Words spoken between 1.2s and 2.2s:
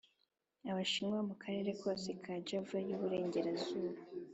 mu karere kose